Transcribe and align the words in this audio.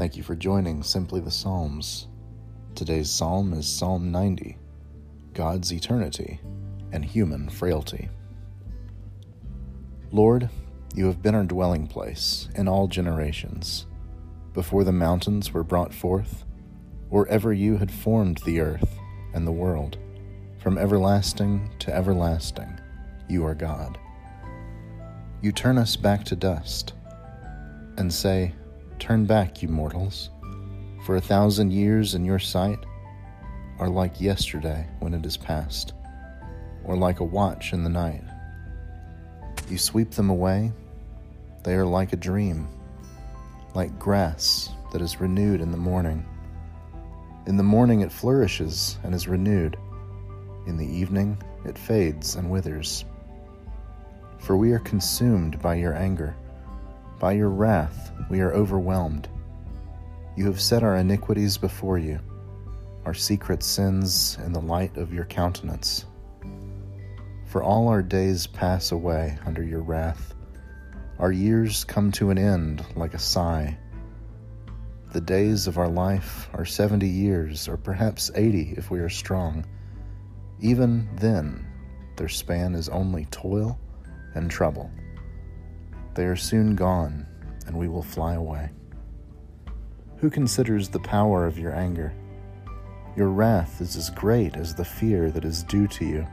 Thank 0.00 0.16
you 0.16 0.22
for 0.22 0.34
joining 0.34 0.82
Simply 0.82 1.20
the 1.20 1.30
Psalms. 1.30 2.08
Today's 2.74 3.10
psalm 3.10 3.52
is 3.52 3.68
Psalm 3.68 4.10
90 4.10 4.56
God's 5.34 5.74
Eternity 5.74 6.40
and 6.90 7.04
Human 7.04 7.50
Frailty. 7.50 8.08
Lord, 10.10 10.48
you 10.94 11.04
have 11.04 11.20
been 11.20 11.34
our 11.34 11.44
dwelling 11.44 11.86
place 11.86 12.48
in 12.54 12.66
all 12.66 12.88
generations, 12.88 13.84
before 14.54 14.84
the 14.84 14.90
mountains 14.90 15.52
were 15.52 15.62
brought 15.62 15.92
forth, 15.92 16.46
or 17.10 17.28
ever 17.28 17.52
you 17.52 17.76
had 17.76 17.92
formed 17.92 18.38
the 18.46 18.60
earth 18.60 18.98
and 19.34 19.46
the 19.46 19.52
world. 19.52 19.98
From 20.62 20.78
everlasting 20.78 21.68
to 21.80 21.94
everlasting, 21.94 22.80
you 23.28 23.44
are 23.44 23.54
God. 23.54 23.98
You 25.42 25.52
turn 25.52 25.76
us 25.76 25.94
back 25.94 26.24
to 26.24 26.36
dust 26.36 26.94
and 27.98 28.10
say, 28.10 28.54
Turn 29.00 29.24
back, 29.24 29.62
you 29.62 29.68
mortals, 29.68 30.28
for 31.04 31.16
a 31.16 31.20
thousand 31.22 31.72
years 31.72 32.14
in 32.14 32.22
your 32.22 32.38
sight 32.38 32.78
are 33.78 33.88
like 33.88 34.20
yesterday 34.20 34.86
when 34.98 35.14
it 35.14 35.24
is 35.24 35.38
past, 35.38 35.94
or 36.84 36.94
like 36.94 37.20
a 37.20 37.24
watch 37.24 37.72
in 37.72 37.82
the 37.82 37.88
night. 37.88 38.22
You 39.70 39.78
sweep 39.78 40.10
them 40.10 40.28
away, 40.28 40.70
they 41.64 41.74
are 41.74 41.86
like 41.86 42.12
a 42.12 42.16
dream, 42.16 42.68
like 43.74 43.98
grass 43.98 44.68
that 44.92 45.00
is 45.00 45.18
renewed 45.18 45.62
in 45.62 45.72
the 45.72 45.78
morning. 45.78 46.24
In 47.46 47.56
the 47.56 47.62
morning 47.62 48.02
it 48.02 48.12
flourishes 48.12 48.98
and 49.02 49.14
is 49.14 49.26
renewed, 49.26 49.78
in 50.66 50.76
the 50.76 50.86
evening 50.86 51.42
it 51.64 51.78
fades 51.78 52.36
and 52.36 52.50
withers. 52.50 53.06
For 54.38 54.58
we 54.58 54.72
are 54.72 54.78
consumed 54.78 55.60
by 55.62 55.76
your 55.76 55.94
anger 55.94 56.36
by 57.20 57.32
your 57.32 57.50
wrath 57.50 58.10
we 58.30 58.40
are 58.40 58.52
overwhelmed. 58.52 59.28
You 60.36 60.46
have 60.46 60.60
set 60.60 60.82
our 60.82 60.96
iniquities 60.96 61.58
before 61.58 61.98
you, 61.98 62.18
our 63.04 63.14
secret 63.14 63.62
sins 63.62 64.38
in 64.44 64.52
the 64.52 64.60
light 64.60 64.96
of 64.96 65.12
your 65.12 65.26
countenance. 65.26 66.06
For 67.46 67.62
all 67.62 67.88
our 67.88 68.02
days 68.02 68.46
pass 68.46 68.90
away 68.90 69.38
under 69.44 69.62
your 69.62 69.82
wrath. 69.82 70.34
Our 71.18 71.30
years 71.30 71.84
come 71.84 72.10
to 72.12 72.30
an 72.30 72.38
end 72.38 72.84
like 72.96 73.12
a 73.12 73.18
sigh. 73.18 73.76
The 75.12 75.20
days 75.20 75.66
of 75.66 75.76
our 75.76 75.88
life 75.88 76.48
are 76.54 76.64
seventy 76.64 77.08
years, 77.08 77.68
or 77.68 77.76
perhaps 77.76 78.30
eighty 78.34 78.74
if 78.78 78.90
we 78.90 79.00
are 79.00 79.10
strong. 79.10 79.66
Even 80.60 81.08
then, 81.16 81.66
their 82.16 82.28
span 82.28 82.74
is 82.74 82.88
only 82.88 83.26
toil 83.26 83.78
and 84.34 84.50
trouble. 84.50 84.90
They 86.14 86.24
are 86.24 86.36
soon 86.36 86.74
gone, 86.74 87.26
and 87.66 87.76
we 87.76 87.88
will 87.88 88.02
fly 88.02 88.34
away. 88.34 88.70
Who 90.18 90.28
considers 90.28 90.88
the 90.88 91.00
power 91.00 91.46
of 91.46 91.58
your 91.58 91.74
anger? 91.74 92.12
Your 93.16 93.28
wrath 93.28 93.80
is 93.80 93.96
as 93.96 94.10
great 94.10 94.56
as 94.56 94.74
the 94.74 94.84
fear 94.84 95.30
that 95.30 95.44
is 95.44 95.62
due 95.62 95.86
to 95.88 96.04
you. 96.04 96.26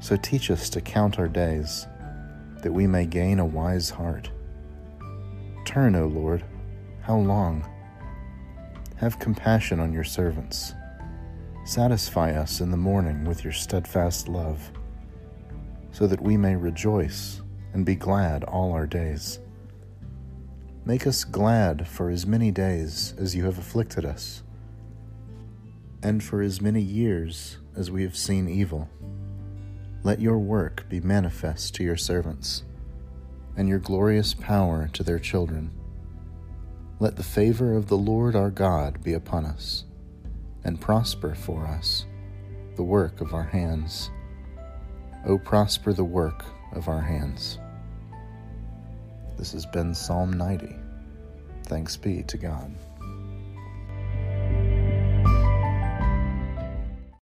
So 0.00 0.16
teach 0.16 0.50
us 0.50 0.68
to 0.70 0.80
count 0.80 1.18
our 1.18 1.28
days, 1.28 1.86
that 2.62 2.72
we 2.72 2.86
may 2.86 3.06
gain 3.06 3.38
a 3.38 3.46
wise 3.46 3.90
heart. 3.90 4.30
Turn, 5.64 5.96
O 5.96 6.06
Lord, 6.06 6.44
how 7.00 7.16
long? 7.16 7.66
Have 8.96 9.18
compassion 9.18 9.80
on 9.80 9.92
your 9.92 10.04
servants. 10.04 10.74
Satisfy 11.64 12.32
us 12.32 12.60
in 12.60 12.70
the 12.70 12.76
morning 12.76 13.24
with 13.24 13.44
your 13.44 13.52
steadfast 13.52 14.28
love, 14.28 14.70
so 15.90 16.06
that 16.06 16.20
we 16.20 16.36
may 16.36 16.54
rejoice 16.54 17.40
and 17.72 17.84
be 17.84 17.94
glad 17.94 18.44
all 18.44 18.72
our 18.72 18.86
days. 18.86 19.40
Make 20.84 21.06
us 21.06 21.24
glad 21.24 21.86
for 21.86 22.08
as 22.08 22.26
many 22.26 22.50
days 22.50 23.14
as 23.18 23.34
you 23.36 23.44
have 23.44 23.58
afflicted 23.58 24.04
us, 24.04 24.42
and 26.02 26.22
for 26.22 26.40
as 26.40 26.60
many 26.60 26.80
years 26.80 27.58
as 27.76 27.90
we 27.90 28.02
have 28.02 28.16
seen 28.16 28.48
evil. 28.48 28.88
Let 30.02 30.20
your 30.20 30.38
work 30.38 30.88
be 30.88 31.00
manifest 31.00 31.74
to 31.74 31.84
your 31.84 31.96
servants, 31.96 32.62
and 33.56 33.68
your 33.68 33.80
glorious 33.80 34.32
power 34.32 34.88
to 34.94 35.02
their 35.02 35.18
children. 35.18 35.70
Let 37.00 37.16
the 37.16 37.22
favor 37.22 37.74
of 37.74 37.88
the 37.88 37.98
Lord 37.98 38.34
our 38.34 38.50
God 38.50 39.02
be 39.02 39.12
upon 39.12 39.44
us, 39.44 39.84
and 40.64 40.80
prosper 40.80 41.34
for 41.34 41.66
us 41.66 42.06
the 42.76 42.82
work 42.82 43.20
of 43.20 43.34
our 43.34 43.42
hands. 43.42 44.10
O 45.26 45.36
prosper 45.36 45.92
the 45.92 46.04
work 46.04 46.44
of 46.72 46.88
our 46.88 47.02
hands. 47.02 47.58
This 49.38 49.52
has 49.52 49.64
been 49.64 49.94
Psalm 49.94 50.32
90. 50.32 50.74
Thanks 51.66 51.96
be 51.96 52.24
to 52.24 52.36
God. 52.36 52.74